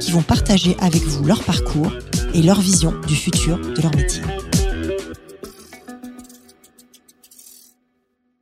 [0.00, 1.92] qui vont partager avec vous leur parcours
[2.34, 4.22] et leur vision du futur de leur métier.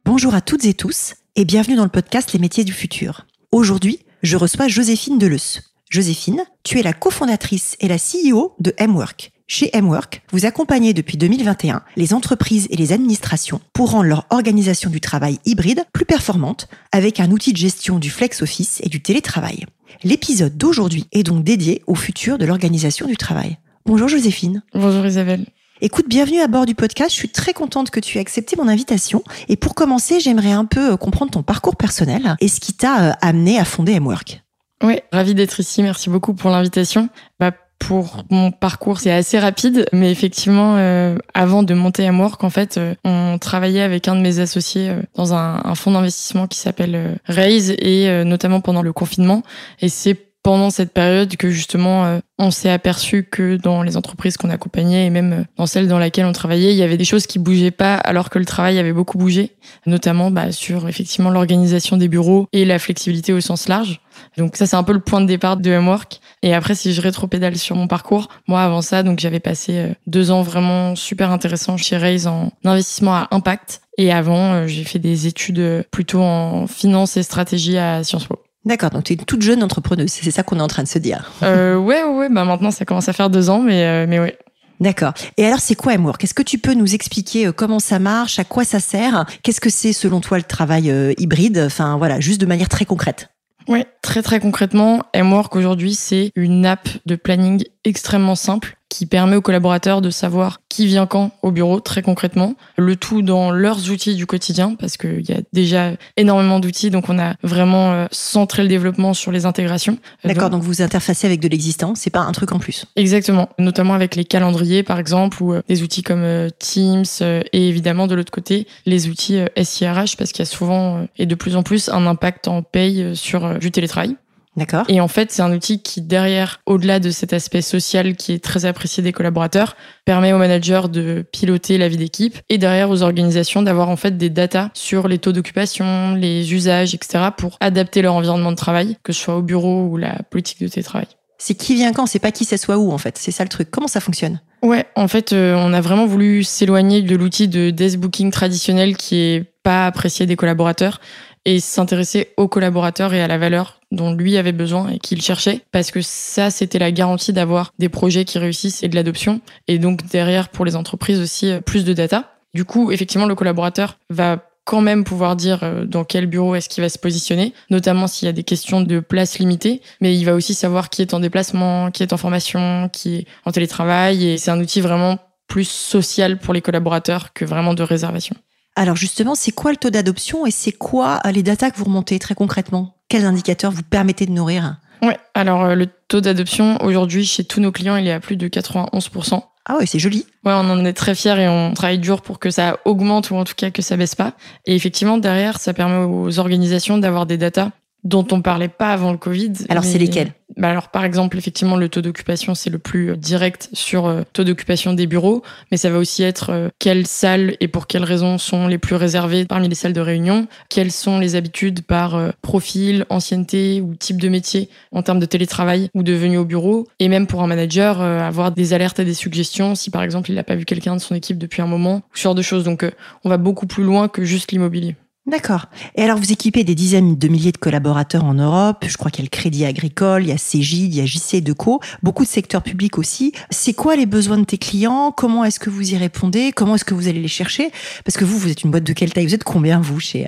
[0.05, 3.27] Bonjour à toutes et tous et bienvenue dans le podcast Les métiers du futur.
[3.53, 5.61] Aujourd'hui, je reçois Joséphine Deleuze.
[5.91, 9.33] Joséphine, tu es la cofondatrice et la CEO de M-Work.
[9.51, 14.91] Chez M-Work, vous accompagnez depuis 2021 les entreprises et les administrations pour rendre leur organisation
[14.91, 19.01] du travail hybride plus performante avec un outil de gestion du flex office et du
[19.01, 19.65] télétravail.
[20.05, 23.57] L'épisode d'aujourd'hui est donc dédié au futur de l'organisation du travail.
[23.87, 24.63] Bonjour Joséphine.
[24.75, 25.47] Bonjour Isabelle.
[25.81, 27.13] Écoute, bienvenue à bord du podcast.
[27.13, 29.23] Je suis très contente que tu aies accepté mon invitation.
[29.49, 33.03] Et pour commencer, j'aimerais un peu euh, comprendre ton parcours personnel et ce qui t'a
[33.03, 34.43] euh, amené à fonder M-Work.
[34.83, 35.83] Oui, ravi d'être ici.
[35.83, 37.09] Merci beaucoup pour l'invitation.
[37.41, 42.43] Bah, pour mon parcours, c'est assez rapide, mais effectivement, euh, avant de monter à Work,
[42.45, 45.93] en fait, euh, on travaillait avec un de mes associés euh, dans un, un fonds
[45.93, 49.43] d'investissement qui s'appelle Raise, et notamment pendant le confinement.
[49.81, 54.37] Et c'est pendant cette période que justement euh, on s'est aperçu que dans les entreprises
[54.37, 57.05] qu'on accompagnait et même euh, dans celles dans lesquelles on travaillait, il y avait des
[57.05, 59.53] choses qui bougeaient pas alors que le travail avait beaucoup bougé,
[59.87, 64.01] notamment bah, sur effectivement l'organisation des bureaux et la flexibilité au sens large.
[64.37, 66.21] Donc ça c'est un peu le point de départ de M-Work.
[66.43, 69.95] Et après si je rétropédale sur mon parcours, moi avant ça donc j'avais passé euh,
[70.07, 73.81] deux ans vraiment super intéressants chez Raise en investissement à impact.
[73.97, 78.39] Et avant j'ai fait des études plutôt en finance et stratégie à Sciences Po.
[78.65, 80.89] D'accord, donc tu es une toute jeune entrepreneuse, c'est ça qu'on est en train de
[80.89, 81.33] se dire.
[81.43, 84.37] Euh, ouais, ouais, bah maintenant ça commence à faire deux ans, mais, euh, mais ouais.
[84.81, 85.13] D'accord.
[85.37, 88.39] Et alors, c'est quoi Amour Est-ce que tu peux nous expliquer euh, comment ça marche,
[88.39, 89.27] à quoi ça sert?
[89.43, 91.63] Qu'est-ce que c'est selon toi le travail euh, hybride?
[91.67, 93.31] Enfin, voilà, juste de manière très concrète.
[93.69, 99.37] Oui, très très concrètement, M-Work aujourd'hui, c'est une app de planning extrêmement simple qui permet
[99.37, 102.55] aux collaborateurs de savoir qui vient quand au bureau, très concrètement.
[102.77, 107.09] Le tout dans leurs outils du quotidien, parce qu'il y a déjà énormément d'outils, donc
[107.09, 109.99] on a vraiment euh, centré le développement sur les intégrations.
[110.25, 112.87] D'accord, donc, vous interfacez avec de l'existant, c'est pas un truc en plus.
[112.97, 117.69] Exactement, notamment avec les calendriers par exemple, ou euh, des outils comme euh, Teams, et
[117.69, 121.57] évidemment de l'autre côté, les outils SIRH, parce qu'il y a souvent et de plus
[121.57, 124.17] en plus un impact en paye sur du télétravail.
[124.59, 124.85] D'accord.
[124.89, 128.43] Et en fait, c'est un outil qui, derrière, au-delà de cet aspect social qui est
[128.43, 133.03] très apprécié des collaborateurs, permet aux managers de piloter la vie d'équipe et derrière aux
[133.03, 137.27] organisations d'avoir en fait des datas sur les taux d'occupation, les usages, etc.
[137.37, 140.67] pour adapter leur environnement de travail, que ce soit au bureau ou la politique de
[140.67, 141.07] télétravail.
[141.39, 143.17] C'est qui vient quand, c'est pas qui s'assoit où en fait.
[143.17, 143.71] C'est ça le truc.
[143.71, 144.41] Comment ça fonctionne?
[144.63, 148.97] Ouais, en fait, euh, on a vraiment voulu s'éloigner de l'outil de desk booking traditionnel
[148.97, 151.01] qui est pas apprécié des collaborateurs
[151.49, 155.63] et s'intéresser aux collaborateurs et à la valeur dont lui avait besoin et qu'il cherchait
[155.73, 159.79] parce que ça c'était la garantie d'avoir des projets qui réussissent et de l'adoption et
[159.79, 162.35] donc derrière pour les entreprises aussi euh, plus de data.
[162.53, 166.69] Du coup, effectivement, le collaborateur va quand même pouvoir dire euh, dans quel bureau est-ce
[166.69, 170.25] qu'il va se positionner, notamment s'il y a des questions de place limitée, mais il
[170.25, 174.29] va aussi savoir qui est en déplacement, qui est en formation, qui est en télétravail,
[174.29, 178.37] et c'est un outil vraiment plus social pour les collaborateurs que vraiment de réservation.
[178.79, 181.87] Alors justement, c'est quoi le taux d'adoption et c'est quoi euh, les datas que vous
[181.87, 182.95] remontez très concrètement?
[183.09, 184.77] Quels indicateurs vous permettez de nourrir?
[185.03, 188.37] Oui, alors euh, le taux d'adoption aujourd'hui chez tous nos clients, il est à plus
[188.37, 189.43] de 91%.
[189.67, 190.27] Ah ouais, c'est joli.
[190.45, 193.35] Ouais, on en est très fiers et on travaille dur pour que ça augmente ou
[193.35, 194.35] en tout cas que ça baisse pas.
[194.65, 197.71] Et effectivement, derrière, ça permet aux organisations d'avoir des datas
[198.05, 199.53] dont on parlait pas avant le Covid.
[199.69, 200.33] Alors c'est lesquels?
[200.57, 204.23] Bah alors par exemple effectivement le taux d'occupation c'est le plus euh, direct sur euh,
[204.33, 208.05] taux d'occupation des bureaux, mais ça va aussi être euh, quelles salles et pour quelles
[208.05, 212.33] raisons sont les plus réservées parmi les salles de réunion, quelles sont les habitudes par
[212.41, 216.89] profil, ancienneté ou type de métier en termes de télétravail ou de venue au bureau,
[216.99, 220.35] et même pour un manager avoir des alertes et des suggestions si par exemple il
[220.35, 222.65] n'a pas vu quelqu'un de son équipe depuis un moment, ce genre de choses.
[222.65, 222.91] Donc
[223.25, 224.97] on va beaucoup plus loin que juste l'immobilier.
[225.29, 225.67] D'accord.
[225.95, 228.85] Et alors, vous équipez des dizaines de milliers de collaborateurs en Europe.
[228.89, 231.07] Je crois qu'il y a le Crédit Agricole, il y a Cégide, il y a
[231.07, 233.33] JC Deco, beaucoup de secteurs publics aussi.
[233.51, 235.13] C'est quoi les besoins de tes clients?
[235.13, 236.53] Comment est-ce que vous y répondez?
[236.53, 237.71] Comment est-ce que vous allez les chercher?
[238.05, 239.27] Parce que vous, vous êtes une boîte de quelle taille?
[239.27, 240.27] Vous êtes combien, vous, chez,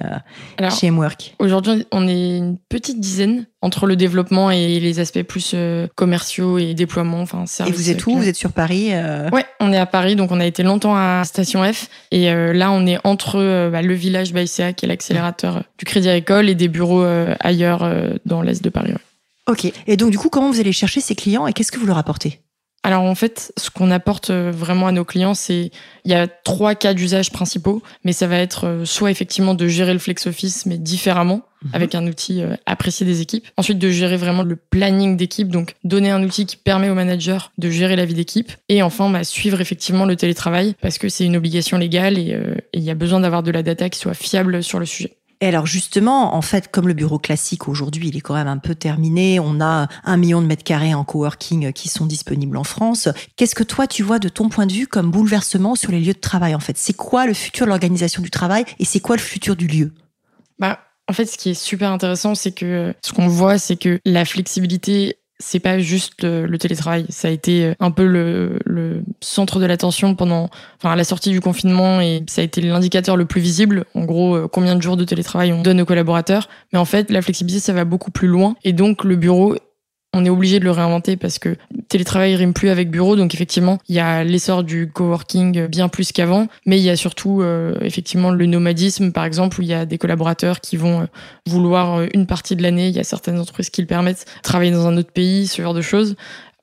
[0.61, 1.35] euh, chez Mwork?
[1.39, 6.59] Aujourd'hui, on est une petite dizaine entre le développement et les aspects plus euh, commerciaux
[6.59, 7.21] et déploiement.
[7.21, 8.17] Enfin, et vous êtes où?
[8.17, 9.29] Vous êtes sur Paris euh?
[9.31, 11.89] Ouais, on est à Paris, donc on a été longtemps à Station F.
[12.11, 16.09] Et euh, là, on est entre bah, le village Baïséa, qui est l'accélérateur du Crédit
[16.09, 17.05] Agricole, et des bureaux
[17.41, 17.91] ailleurs
[18.27, 18.93] dans l'est de Paris.
[19.47, 19.73] Ok.
[19.87, 21.99] Et donc, du coup, comment vous allez chercher ces clients et qu'est-ce que vous leur
[21.99, 22.41] apportez?
[22.83, 25.71] Alors en fait, ce qu'on apporte euh, vraiment à nos clients, c'est
[26.05, 29.69] il y a trois cas d'usage principaux, mais ça va être euh, soit effectivement de
[29.69, 31.71] gérer le flex office mais différemment mhm.
[31.75, 33.47] avec un outil euh, apprécié des équipes.
[33.59, 37.51] Ensuite de gérer vraiment le planning d'équipe, donc donner un outil qui permet aux managers
[37.59, 38.51] de gérer la vie d'équipe.
[38.71, 42.39] Et enfin, bah, suivre effectivement le télétravail parce que c'est une obligation légale et
[42.73, 45.20] il y a besoin d'avoir de la data qui soit fiable sur le sujet.
[45.43, 48.59] Et alors justement, en fait, comme le bureau classique aujourd'hui, il est quand même un
[48.59, 52.65] peu terminé, on a un million de mètres carrés en coworking qui sont disponibles en
[52.65, 53.09] France.
[53.37, 56.13] Qu'est-ce que toi, tu vois de ton point de vue comme bouleversement sur les lieux
[56.13, 56.77] de travail en fait?
[56.77, 59.93] C'est quoi le futur de l'organisation du travail et c'est quoi le futur du lieu?
[60.59, 60.79] Bah,
[61.09, 64.25] en fait, ce qui est super intéressant, c'est que ce qu'on voit, c'est que la
[64.25, 67.07] flexibilité c'est pas juste le, télétravail.
[67.09, 71.31] Ça a été euh, un peu le, le centre de l'attention pendant, enfin, la sortie
[71.31, 73.85] du confinement et ça a été l'indicateur le plus visible.
[73.95, 76.49] En gros, euh, combien de jours de télétravail on donne aux collaborateurs.
[76.73, 78.55] Mais en fait, la flexibilité, ça va beaucoup plus loin.
[78.63, 79.57] Et donc, le bureau
[80.13, 81.57] on est obligé de le réinventer parce que
[81.89, 83.17] télétravail rime plus avec bureau.
[83.17, 86.97] Donc effectivement, il y a l'essor du coworking bien plus qu'avant, mais il y a
[86.97, 91.03] surtout euh, effectivement le nomadisme, par exemple, où il y a des collaborateurs qui vont
[91.03, 91.07] euh,
[91.47, 92.89] vouloir euh, une partie de l'année.
[92.89, 95.75] Il y a certaines entreprises qui le permettent, travailler dans un autre pays, ce genre
[95.75, 96.17] de choses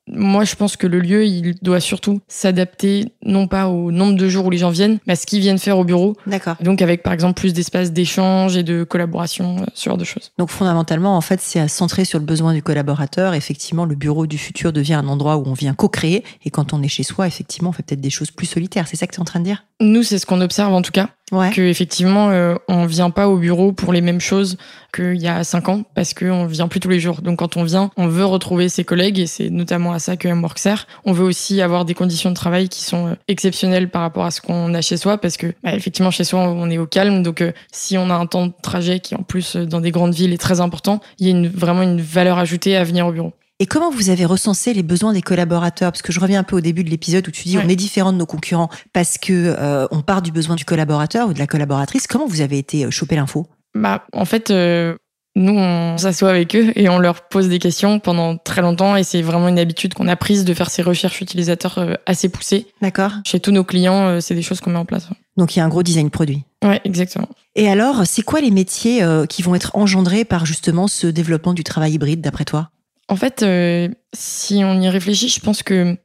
[0.07, 4.30] moi, je pense que le lieu, il doit surtout s'adapter, non pas au nombre de
[4.30, 6.15] jours où les gens viennent, mais à ce qu'ils viennent faire au bureau.
[6.25, 6.56] D'accord.
[6.62, 10.31] Donc, avec, par exemple, plus d'espace d'échange et de collaboration, euh, ce genre de choses.
[10.38, 13.33] Donc, fondamentalement, en fait, c'est à centrer sur le besoin du collaborateur.
[13.33, 16.24] Effectivement, le bureau du futur devient un endroit où on vient co-créer.
[16.45, 18.88] Et quand on est chez soi, effectivement, on fait peut-être des choses plus solitaires.
[18.88, 19.65] C'est ça que tu es en train de dire?
[19.80, 21.09] Nous, c'est ce qu'on observe en tout cas.
[21.33, 21.51] Ouais.
[21.51, 24.57] Que effectivement, euh, on vient pas au bureau pour les mêmes choses
[24.95, 27.21] qu'il y a cinq ans, parce qu'on vient plus tous les jours.
[27.21, 30.29] Donc quand on vient, on veut retrouver ses collègues, et c'est notamment à ça que
[30.29, 30.88] MWork sert.
[31.03, 34.31] On veut aussi avoir des conditions de travail qui sont euh, exceptionnelles par rapport à
[34.31, 37.24] ce qu'on a chez soi, parce que bah, effectivement chez soi on est au calme.
[37.24, 40.13] Donc euh, si on a un temps de trajet qui en plus dans des grandes
[40.13, 43.33] villes est très important, il y a vraiment une valeur ajoutée à venir au bureau.
[43.59, 45.92] Et comment vous avez recensé les besoins des collaborateurs?
[45.92, 47.75] Parce que je reviens un peu au début de l'épisode où tu dis on est
[47.75, 51.39] différent de nos concurrents parce que euh, on part du besoin du collaborateur ou de
[51.39, 52.06] la collaboratrice.
[52.06, 53.48] Comment vous avez été euh, choper l'info?
[53.74, 54.51] Bah en fait.
[54.51, 54.95] Euh,
[55.36, 59.04] nous, on s'assoit avec eux et on leur pose des questions pendant très longtemps et
[59.04, 62.65] c'est vraiment une habitude qu'on a prise de faire ces recherches utilisateurs assez poussées.
[62.81, 63.12] D'accord.
[63.24, 65.09] Chez tous nos clients, c'est des choses qu'on met en place.
[65.36, 66.44] Donc il y a un gros design produit.
[66.65, 67.30] Ouais, exactement.
[67.54, 71.63] Et alors, c'est quoi les métiers qui vont être engendrés par justement ce développement du
[71.63, 72.71] travail hybride d'après toi?
[73.09, 75.98] En fait, euh, si on y réfléchit, je pense que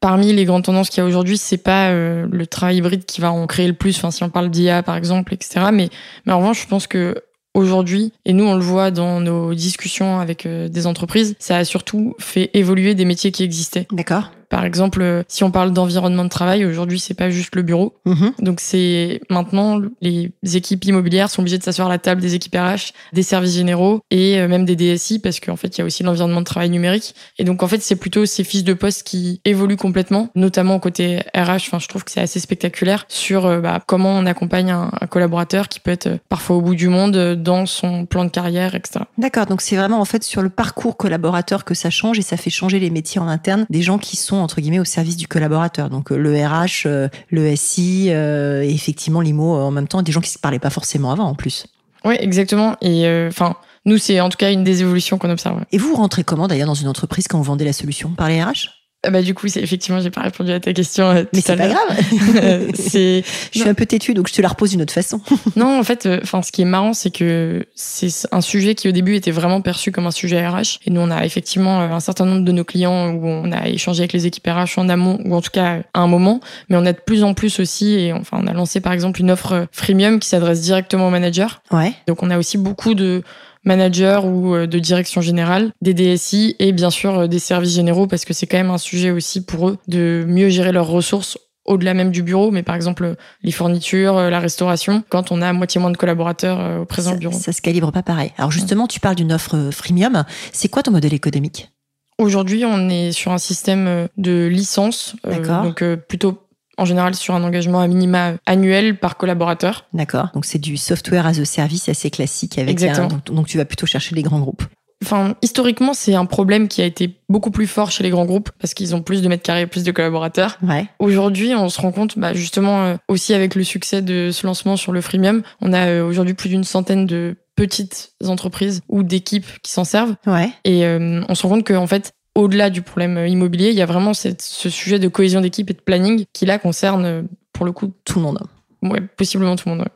[0.00, 3.20] parmi les grandes tendances qu'il y a aujourd'hui, c'est pas euh, le travail hybride qui
[3.20, 3.96] va en créer le plus.
[3.96, 5.66] Enfin, si on parle d'IA par exemple, etc.
[5.72, 5.88] Mais,
[6.26, 7.22] mais en revanche, je pense que
[7.54, 11.64] aujourd'hui, et nous on le voit dans nos discussions avec euh, des entreprises, ça a
[11.64, 13.86] surtout fait évoluer des métiers qui existaient.
[13.92, 14.30] D'accord.
[14.54, 17.96] Par exemple, euh, si on parle d'environnement de travail, aujourd'hui, c'est pas juste le bureau.
[18.04, 18.34] Mhm.
[18.38, 22.54] Donc, c'est maintenant les équipes immobilières sont obligées de s'asseoir à la table des équipes
[22.54, 25.84] RH, des services généraux et euh, même des DSI parce qu'en fait, il y a
[25.84, 27.16] aussi l'environnement de travail numérique.
[27.36, 31.18] Et donc, en fait, c'est plutôt ces fiches de poste qui évoluent complètement, notamment côté
[31.34, 31.66] RH.
[31.66, 35.68] Enfin, je trouve que c'est assez spectaculaire sur euh, bah, comment on accompagne un, collaborateur
[35.68, 39.00] qui peut être parfois au bout du monde dans son plan de carrière, etc.
[39.18, 39.46] D'accord.
[39.46, 42.50] Donc, c'est vraiment en fait sur le parcours collaborateur que ça change et ça fait
[42.50, 45.90] changer les métiers en interne des gens qui sont entre guillemets au service du collaborateur.
[45.90, 50.12] Donc euh, le RH, euh, le SI, euh, et effectivement l'IMO en même temps, des
[50.12, 51.66] gens qui se parlaient pas forcément avant en plus.
[52.04, 52.76] Oui, exactement.
[52.82, 53.56] Et enfin,
[53.86, 55.64] nous c'est en tout cas une des évolutions qu'on observe.
[55.72, 58.10] Et vous, rentrez comment d'ailleurs dans une entreprise quand vous vendez la solution?
[58.10, 61.06] Par les RH bah du coup, c'est effectivement, j'ai pas répondu à ta question.
[61.10, 62.70] Euh, Mais c'est pas grave.
[62.74, 65.20] c'est, je suis un peu têtue, donc je te la repose d'une autre façon.
[65.56, 68.88] non, en fait, euh, enfin, ce qui est marrant, c'est que c'est un sujet qui
[68.88, 70.80] au début était vraiment perçu comme un sujet RH.
[70.86, 73.68] Et nous, on a effectivement euh, un certain nombre de nos clients où on a
[73.68, 76.40] échangé avec les équipes RH en amont, ou en tout cas à un moment.
[76.68, 79.20] Mais on a de plus en plus aussi, et enfin, on a lancé par exemple
[79.20, 81.46] une offre freemium qui s'adresse directement aux managers.
[81.70, 81.92] Ouais.
[82.06, 83.22] Donc on a aussi beaucoup de
[83.64, 88.06] manager ou euh, de direction générale, des DSI et bien sûr euh, des services généraux
[88.06, 91.38] parce que c'est quand même un sujet aussi pour eux de mieux gérer leurs ressources
[91.64, 95.52] au-delà même du bureau, mais par exemple les fournitures, euh, la restauration, quand on a
[95.52, 97.38] moitié moins de collaborateurs au présent bureau.
[97.38, 98.32] Ça se calibre pas pareil.
[98.36, 100.24] Alors justement, tu parles d'une offre freemium.
[100.52, 101.70] C'est quoi ton modèle économique?
[102.18, 106.43] Aujourd'hui, on est sur un système de licence, donc plutôt
[106.76, 109.86] en général sur un engagement à minima annuel par collaborateur.
[109.92, 110.28] D'accord.
[110.34, 113.20] Donc c'est du software as a service assez classique avec Exactement.
[113.26, 114.64] donc, tu vas plutôt chercher les grands groupes.
[115.02, 118.50] Enfin, historiquement, c'est un problème qui a été beaucoup plus fort chez les grands groupes
[118.58, 120.56] parce qu'ils ont plus de mètres carrés, plus de collaborateurs.
[120.62, 120.86] Ouais.
[120.98, 124.76] Aujourd'hui, on se rend compte, bah, justement, euh, aussi avec le succès de ce lancement
[124.76, 129.46] sur le freemium, on a euh, aujourd'hui plus d'une centaine de petites entreprises ou d'équipes
[129.62, 130.16] qui s'en servent.
[130.26, 130.48] Ouais.
[130.64, 133.86] Et euh, on se rend compte qu'en fait, au-delà du problème immobilier, il y a
[133.86, 134.34] vraiment ce
[134.68, 138.24] sujet de cohésion d'équipe et de planning qui là concerne pour le coup tout le
[138.24, 138.40] monde.
[138.82, 139.86] Ouais, possiblement tout le monde.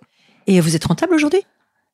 [0.47, 1.40] Et vous êtes rentable aujourd'hui?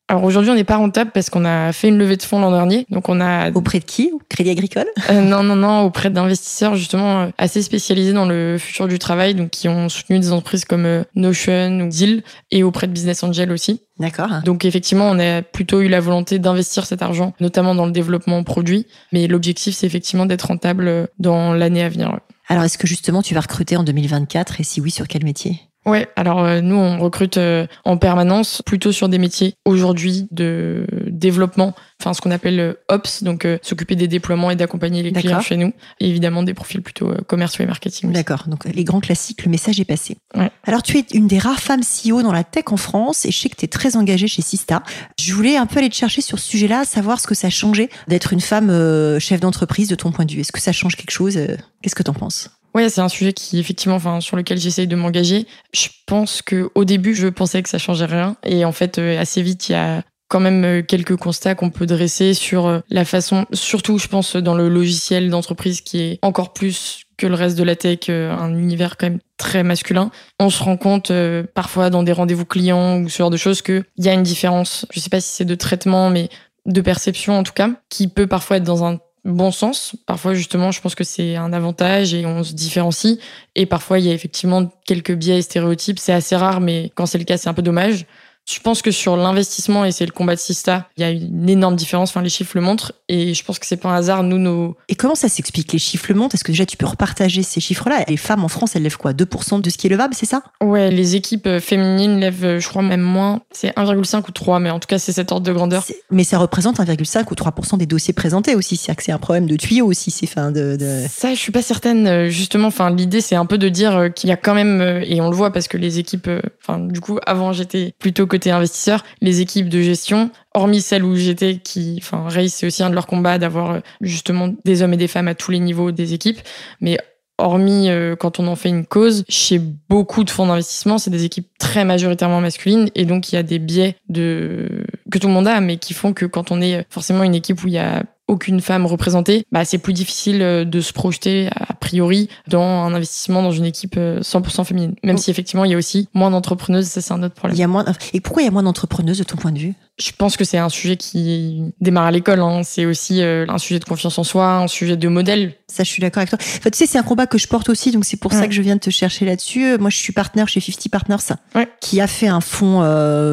[0.06, 2.50] Alors aujourd'hui, on n'est pas rentable parce qu'on a fait une levée de fonds l'an
[2.50, 2.84] dernier.
[2.90, 4.10] Donc on a auprès de qui?
[4.28, 4.86] Crédit Agricole?
[5.08, 9.34] Euh, Non, non, non, auprès d'investisseurs justement euh, assez spécialisés dans le futur du travail,
[9.34, 13.22] donc qui ont soutenu des entreprises comme euh, Notion ou Deal, et auprès de Business
[13.22, 13.80] Angel aussi.
[13.98, 14.28] D'accord.
[14.44, 18.42] Donc effectivement, on a plutôt eu la volonté d'investir cet argent, notamment dans le développement
[18.44, 18.86] produit.
[19.12, 22.18] Mais l'objectif, c'est effectivement d'être rentable dans l'année à venir.
[22.48, 25.60] Alors est-ce que justement tu vas recruter en 2024 et si oui, sur quel métier?
[25.86, 30.86] Ouais, alors euh, nous on recrute euh, en permanence plutôt sur des métiers aujourd'hui de
[31.06, 35.40] développement, enfin ce qu'on appelle euh, ops, donc s'occuper des déploiements et d'accompagner les clients
[35.40, 38.12] chez nous, et évidemment des profils plutôt commerciaux et marketing.
[38.12, 40.16] D'accord, donc les grands classiques, le message est passé.
[40.34, 40.50] Ouais.
[40.64, 43.38] Alors tu es une des rares femmes CEO dans la tech en France et je
[43.38, 44.82] sais que tu es très engagée chez Sista.
[45.20, 47.50] Je voulais un peu aller te chercher sur ce sujet-là, savoir ce que ça a
[47.50, 50.40] changé d'être une femme chef d'entreprise de ton point de vue.
[50.40, 51.38] Est-ce que ça change quelque chose
[51.82, 52.50] Qu'est-ce que tu en penses?
[52.74, 55.46] Ouais, c'est un sujet qui effectivement, enfin, sur lequel j'essaye de m'engager.
[55.72, 59.20] Je pense que au début, je pensais que ça changeait rien, et en fait, euh,
[59.20, 62.80] assez vite, il y a quand même euh, quelques constats qu'on peut dresser sur euh,
[62.90, 67.34] la façon, surtout, je pense, dans le logiciel d'entreprise qui est encore plus que le
[67.34, 70.10] reste de la tech, un univers quand même très masculin.
[70.40, 71.12] On se rend compte
[71.54, 74.84] parfois dans des rendez-vous clients ou ce genre de choses qu'il y a une différence.
[74.92, 76.28] Je sais pas si c'est de traitement, mais
[76.66, 79.96] de perception en tout cas, qui peut parfois être dans un bon sens.
[80.06, 83.18] Parfois, justement, je pense que c'est un avantage et on se différencie.
[83.54, 85.98] Et parfois, il y a effectivement quelques biais et stéréotypes.
[85.98, 88.06] C'est assez rare, mais quand c'est le cas, c'est un peu dommage.
[88.46, 91.48] Je pense que sur l'investissement, et c'est le combat de Sista, il y a une
[91.48, 92.10] énorme différence.
[92.10, 92.92] Enfin, les chiffres le montrent.
[93.08, 94.22] Et je pense que c'est pas un hasard.
[94.22, 94.76] Nous, nos.
[94.88, 96.34] Et comment ça s'explique Les chiffres le montrent?
[96.34, 98.04] Est-ce que déjà tu peux repartager ces chiffres-là?
[98.08, 99.12] Les femmes en France, elles lèvent quoi?
[99.12, 100.42] 2% de ce qui est levable, c'est ça?
[100.62, 103.40] Ouais, les équipes euh, féminines lèvent, je crois, même moins.
[103.50, 105.84] C'est 1,5 ou 3, mais en tout cas, c'est cet ordre de grandeur.
[106.10, 108.76] Mais ça représente 1,5 ou 3% des dossiers présentés aussi.
[108.76, 111.52] C'est-à-dire que c'est un problème de tuyau aussi, c'est fin de, de, Ça, je suis
[111.52, 112.06] pas certaine.
[112.06, 115.02] Euh, justement, enfin, l'idée, c'est un peu de dire euh, qu'il y a quand même,
[115.06, 116.28] et on le voit parce que les équipes,
[116.62, 121.14] enfin, du coup, avant, j'étais plutôt côté investisseur les équipes de gestion, hormis celles où
[121.14, 124.92] j'étais, qui, enfin, Race, c'est aussi un de leurs combats d'avoir euh, justement des hommes
[124.92, 126.40] et des femmes à tous les niveaux des équipes.
[126.80, 126.98] Mais
[127.38, 131.24] hormis euh, quand on en fait une cause, chez beaucoup de fonds d'investissement, c'est des
[131.24, 135.32] équipes très majoritairement masculines et donc il y a des biais de que tout le
[135.32, 137.78] monde a, mais qui font que quand on est forcément une équipe où il y
[137.78, 142.62] a aucune femme représentée, bah, c'est plus difficile euh, de se projeter a priori dans
[142.62, 144.94] un investissement dans une équipe 100% euh, féminine.
[145.02, 147.56] Même si effectivement il y a aussi moins d'entrepreneuses, ça c'est un autre problème.
[147.56, 147.84] Il y a moins.
[148.12, 149.74] Et pourquoi il y a moins d'entrepreneuses de ton point de vue?
[149.96, 152.40] Je pense que c'est un sujet qui démarre à l'école.
[152.40, 152.62] Hein.
[152.64, 155.54] C'est aussi euh, un sujet de confiance en soi, un sujet de modèle.
[155.68, 156.38] Ça, je suis d'accord avec toi.
[156.40, 158.52] Enfin, tu sais, c'est un combat que je porte aussi, donc c'est pour ça que
[158.52, 159.78] je viens de te chercher là-dessus.
[159.78, 161.34] Moi, je suis partenaire chez 50 Partners,
[161.80, 162.82] qui a fait un fonds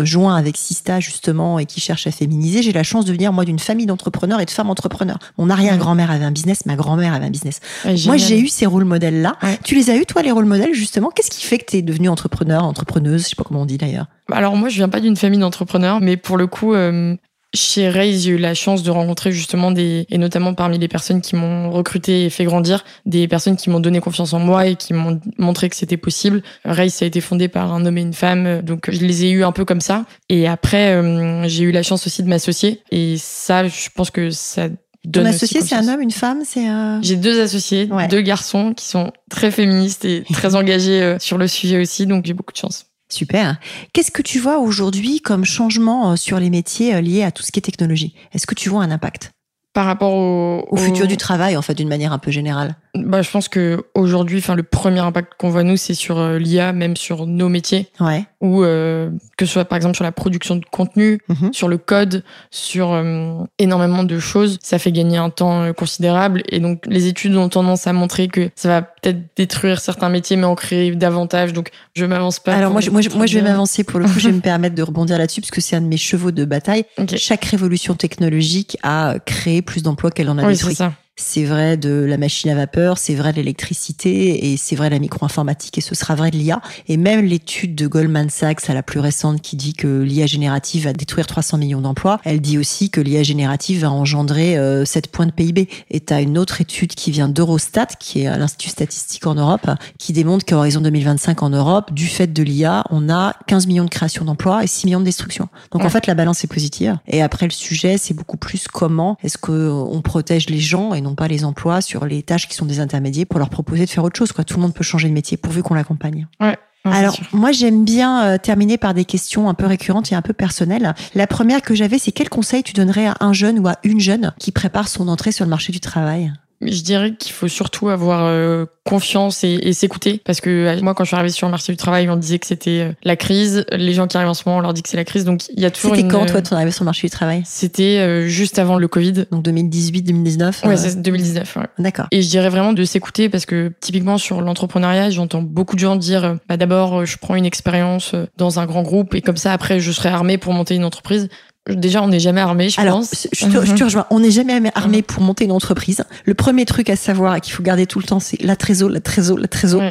[0.05, 2.63] joint avec Sista justement et qui cherche à féminiser.
[2.63, 5.19] J'ai la chance de venir moi d'une famille d'entrepreneurs et de femmes entrepreneurs.
[5.37, 7.59] Mon arrière-grand-mère avait un business, ma grand-mère avait un business.
[8.05, 9.37] moi, j'ai eu ces rôles modèles-là.
[9.63, 11.09] Tu les as eu, toi, les rôles modèles, justement?
[11.09, 13.23] Qu'est-ce qui fait que tu es devenue entrepreneur, entrepreneuse?
[13.23, 14.07] Je sais pas comment on dit d'ailleurs.
[14.31, 17.15] Alors moi, je viens pas d'une famille d'entrepreneurs, mais pour le coup, euh,
[17.53, 21.21] chez Raise, j'ai eu la chance de rencontrer justement des, et notamment parmi les personnes
[21.21, 24.75] qui m'ont recruté et fait grandir, des personnes qui m'ont donné confiance en moi et
[24.75, 26.43] qui m'ont montré que c'était possible.
[26.63, 29.43] Raise a été fondé par un homme et une femme, donc je les ai eus
[29.43, 30.05] un peu comme ça.
[30.29, 32.81] Et après, euh, j'ai eu la chance aussi de m'associer.
[32.91, 34.69] Et ça, je pense que ça
[35.11, 36.67] ton associé, c'est un homme, une femme, c'est
[37.01, 41.47] J'ai deux associés, deux garçons qui sont très féministes et très engagés euh, sur le
[41.47, 42.90] sujet aussi, donc j'ai beaucoup de chance.
[43.11, 43.57] Super.
[43.93, 47.43] Qu'est-ce que tu vois aujourd'hui comme changement euh, sur les métiers euh, liés à tout
[47.43, 48.15] ce qui est technologie?
[48.31, 49.33] Est-ce que tu vois un impact?
[49.73, 53.21] Par rapport au, au, futur du travail, en fait, d'une manière un peu générale bah,
[53.21, 56.73] Je pense que aujourd'hui, enfin, le premier impact qu'on voit, nous, c'est sur euh, l'IA,
[56.73, 57.87] même sur nos métiers.
[58.01, 58.25] Ouais.
[58.41, 61.53] Ou euh, que ce soit, par exemple, sur la production de contenu, mhm.
[61.53, 64.59] sur le code, sur euh, énormément de choses.
[64.61, 66.43] Ça fait gagner un temps considérable.
[66.49, 70.35] Et donc, les études ont tendance à montrer que ça va peut-être détruire certains métiers,
[70.35, 71.53] mais en créer davantage.
[71.53, 72.55] Donc, je m'avance pas.
[72.55, 74.19] Alors, moi, je, moi, je, vais m'avancer pour le coup.
[74.19, 76.43] je vais me permettre de rebondir là-dessus, parce que c'est un de mes chevaux de
[76.43, 76.83] bataille.
[77.15, 80.77] Chaque révolution technologique a créé plus d'emplois qu'elle en a oui, détruit.
[81.21, 84.95] C'est vrai de la machine à vapeur, c'est vrai de l'électricité et c'est vrai de
[84.95, 86.61] la micro-informatique et ce sera vrai de l'IA.
[86.87, 90.85] Et même l'étude de Goldman Sachs, à la plus récente, qui dit que l'IA générative
[90.85, 95.09] va détruire 300 millions d'emplois, elle dit aussi que l'IA générative va engendrer 7 euh,
[95.11, 95.69] points de PIB.
[95.91, 99.69] Et tu as une autre étude qui vient d'Eurostat, qui est l'Institut statistique en Europe,
[99.99, 103.85] qui démontre qu'à horizon 2025 en Europe, du fait de l'IA, on a 15 millions
[103.85, 105.49] de créations d'emplois et 6 millions de destructions.
[105.71, 106.97] Donc en fait, la balance est positive.
[107.07, 111.10] Et après, le sujet, c'est beaucoup plus comment est-ce qu'on protège les gens et non
[111.15, 114.03] pas les emplois sur les tâches qui sont des intermédiaires pour leur proposer de faire
[114.03, 114.31] autre chose.
[114.31, 114.43] Quoi.
[114.43, 116.27] Tout le monde peut changer de métier pourvu qu'on l'accompagne.
[116.39, 116.57] Ouais.
[116.83, 120.33] Alors, moi, j'aime bien euh, terminer par des questions un peu récurrentes et un peu
[120.33, 120.95] personnelles.
[121.13, 123.99] La première que j'avais, c'est quel conseil tu donnerais à un jeune ou à une
[123.99, 126.33] jeune qui prépare son entrée sur le marché du travail?
[126.61, 130.93] Je dirais qu'il faut surtout avoir euh, confiance et, et s'écouter parce que euh, moi
[130.93, 133.15] quand je suis arrivée sur le marché du travail on disait que c'était euh, la
[133.15, 135.23] crise les gens qui arrivent en ce moment on leur dit que c'est la crise
[135.23, 137.11] donc il y a toujours C'était une, quand toi ton arrivée sur le marché du
[137.11, 137.43] travail?
[137.45, 141.63] c'était euh, juste avant le Covid Donc 2018, 2019 ouais euh, c'est 2019 ouais.
[141.77, 142.07] D'accord.
[142.11, 145.95] Et je dirais vraiment de s'écouter parce que typiquement sur l'entrepreneuriat, j'entends beaucoup de gens
[145.95, 149.21] dire euh, bah d'abord euh, je prends une expérience euh, dans un grand groupe et
[149.21, 151.29] comme ça après je serai armé pour monter une entreprise.
[151.69, 153.27] Déjà on n'est jamais armé, je Alors, pense.
[153.31, 154.07] je te, je te rejoins.
[154.09, 154.71] On n'est jamais Mhm.
[154.73, 156.03] armé pour monter une entreprise.
[156.25, 158.89] Le premier truc à savoir et qu'il faut garder tout le temps, c'est la trésor,
[158.89, 159.83] la trésor, la trésor.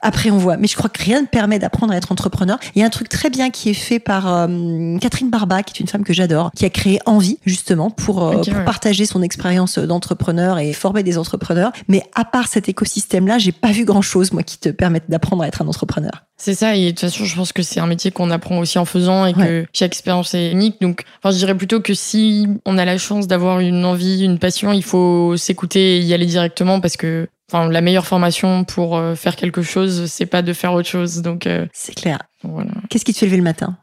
[0.00, 0.56] Après, on voit.
[0.56, 2.58] Mais je crois que rien ne permet d'apprendre à être entrepreneur.
[2.74, 5.74] Il y a un truc très bien qui est fait par euh, Catherine Barba, qui
[5.76, 8.64] est une femme que j'adore, qui a créé Envie, justement, pour, euh, pour ouais.
[8.64, 11.72] partager son expérience d'entrepreneur et former des entrepreneurs.
[11.88, 15.48] Mais à part cet écosystème-là, j'ai pas vu grand-chose, moi, qui te permette d'apprendre à
[15.48, 16.24] être un entrepreneur.
[16.40, 18.78] C'est ça, et de toute façon, je pense que c'est un métier qu'on apprend aussi
[18.78, 20.80] en faisant et que chaque expérience est unique.
[20.80, 24.38] Donc, enfin, je dirais plutôt que si on a la chance d'avoir une envie, une
[24.38, 28.96] passion, il faut s'écouter et y aller directement parce que, enfin, la meilleure formation pour
[28.96, 31.22] euh, faire quelque chose, c'est pas de faire autre chose.
[31.22, 32.20] Donc, euh, C'est clair.
[32.44, 32.70] voilà.
[32.88, 33.76] Qu'est-ce qui te fait lever le matin?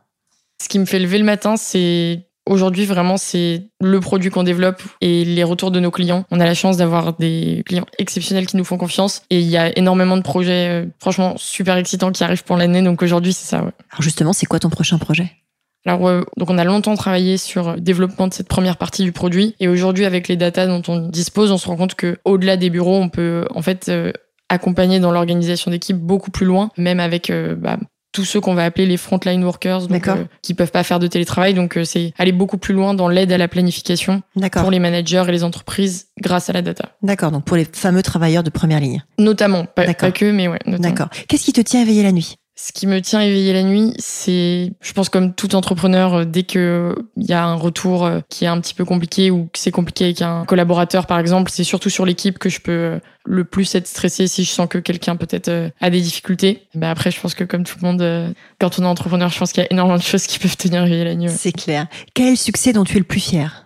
[0.62, 4.82] Ce qui me fait lever le matin, c'est aujourd'hui vraiment c'est le produit qu'on développe
[5.02, 6.26] et les retours de nos clients.
[6.32, 9.58] On a la chance d'avoir des clients exceptionnels qui nous font confiance et il y
[9.58, 12.82] a énormément de projets euh, franchement super excitants qui arrivent pour l'année.
[12.82, 13.58] Donc aujourd'hui c'est ça.
[13.58, 13.72] Ouais.
[13.92, 15.32] Alors justement, c'est quoi ton prochain projet?
[15.86, 19.12] Alors euh, donc on a longtemps travaillé sur le développement de cette première partie du
[19.12, 22.58] produit et aujourd'hui avec les datas dont on dispose, on se rend compte que au-delà
[22.58, 24.12] des bureaux, on peut en fait euh,
[24.50, 27.78] accompagner dans l'organisation d'équipe beaucoup plus loin, même avec euh, bah,
[28.16, 31.08] tous ceux qu'on va appeler les frontline workers, donc, euh, qui peuvent pas faire de
[31.08, 31.54] télétravail.
[31.54, 34.22] Donc, euh, c'est aller beaucoup plus loin dans l'aide à la planification
[34.54, 36.96] pour les managers et les entreprises grâce à la data.
[37.02, 37.32] D'accord.
[37.32, 39.04] Donc pour les fameux travailleurs de première ligne.
[39.20, 40.60] Notamment, pas, que, mais ouais.
[40.66, 41.10] D'accord.
[41.28, 42.38] Qu'est-ce qui te tient éveillé la nuit?
[42.58, 46.44] Ce qui me tient éveillé la nuit, c'est, je pense comme tout entrepreneur, euh, dès
[46.44, 49.60] que il y a un retour euh, qui est un petit peu compliqué ou que
[49.60, 53.00] c'est compliqué avec un collaborateur, par exemple, c'est surtout sur l'équipe que je peux euh,
[53.26, 56.68] le plus être stressé si je sens que quelqu'un peut-être euh, a des difficultés.
[56.76, 59.38] Mais après, je pense que comme tout le monde, euh, quand on est entrepreneur, je
[59.38, 61.30] pense qu'il y a énormément de choses qui peuvent tenir éveillé la nuit.
[61.30, 61.88] C'est clair.
[62.14, 63.65] Quel succès dont tu es le plus fier?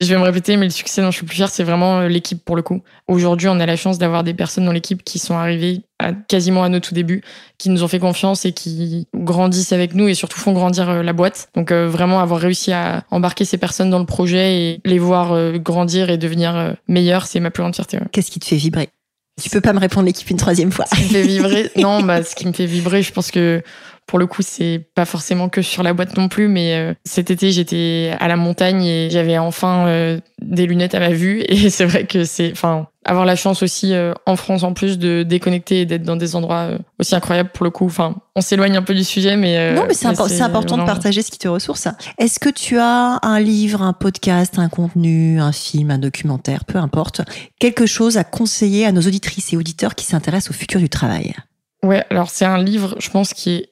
[0.00, 2.08] Je vais me répéter, mais le succès dont je suis plus fier, c'est vraiment euh,
[2.08, 2.82] l'équipe pour le coup.
[3.06, 6.64] Aujourd'hui, on a la chance d'avoir des personnes dans l'équipe qui sont arrivées à, quasiment
[6.64, 7.22] à nos tout débuts,
[7.58, 11.02] qui nous ont fait confiance et qui grandissent avec nous et surtout font grandir euh,
[11.02, 11.48] la boîte.
[11.54, 15.32] Donc euh, vraiment avoir réussi à embarquer ces personnes dans le projet et les voir
[15.32, 17.98] euh, grandir et devenir euh, meilleurs, c'est ma plus grande fierté.
[17.98, 18.06] ouais.
[18.10, 18.88] Qu'est-ce qui te fait vibrer?
[19.42, 20.84] Tu peux pas me répondre l'équipe une troisième fois.
[20.86, 23.62] Ce qui me fait vibrer, non, bah ce qui me fait vibrer, je pense que
[24.06, 27.30] pour le coup, c'est pas forcément que sur la boîte non plus, mais euh, cet
[27.30, 31.42] été, j'étais à la montagne et j'avais enfin euh, des lunettes à ma vue.
[31.48, 34.98] Et c'est vrai que c'est, enfin, avoir la chance aussi euh, en France en plus
[34.98, 37.86] de déconnecter et d'être dans des endroits euh, aussi incroyables pour le coup.
[37.86, 40.76] Enfin, on s'éloigne un peu du sujet, mais euh, non, mais c'est impo- c'est important
[40.76, 41.88] de partager ce qui te ressource.
[42.18, 46.78] Est-ce que tu as un livre, un podcast, un contenu, un film, un documentaire, peu
[46.78, 47.22] importe,
[47.58, 51.34] quelque chose à conseiller à nos auditrices et auditeurs qui s'intéressent au futur du travail?
[51.82, 53.68] Ouais, alors c'est un livre, je pense, qui est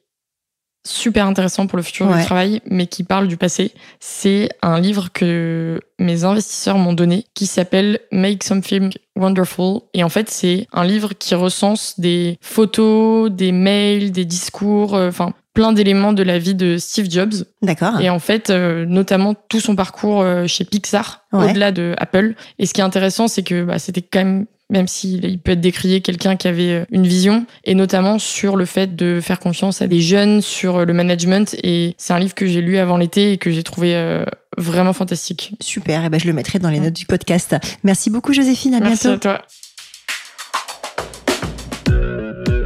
[0.85, 2.19] super intéressant pour le futur Ouais.
[2.19, 3.73] du travail, mais qui parle du passé.
[4.01, 9.81] C'est un livre que mes investisseurs m'ont donné, qui s'appelle Make Something Wonderful.
[9.95, 15.09] Et en fait, c'est un livre qui recense des photos, des mails, des discours, euh,
[15.09, 17.35] enfin plein d'éléments de la vie de Steve Jobs.
[17.61, 21.51] D'accord Et en fait, euh, notamment tout son parcours euh, chez Pixar, Ouais.
[21.51, 22.35] au-delà de Apple.
[22.59, 25.53] Et ce qui est intéressant, c'est que bah, c'était quand même, même s'il il peut
[25.53, 29.39] être décrié, quelqu'un qui avait euh, une vision, et notamment sur le fait de faire
[29.39, 31.55] confiance à des jeunes, sur euh, le management.
[31.63, 34.25] Et c'est un livre que j'ai lu avant l'été et que j'ai trouvé euh,
[34.57, 35.55] vraiment fantastique.
[35.61, 37.55] Super, et ben je le mettrai dans les notes du podcast.
[37.85, 39.29] Merci beaucoup Joséphine, à Merci bientôt.
[39.29, 39.47] à toi.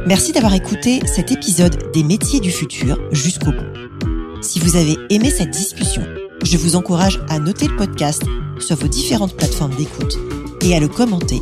[0.07, 4.41] Merci d'avoir écouté cet épisode des métiers du futur jusqu'au bout.
[4.41, 6.03] Si vous avez aimé cette discussion,
[6.45, 8.23] je vous encourage à noter le podcast
[8.59, 10.17] sur vos différentes plateformes d'écoute
[10.61, 11.41] et à le commenter,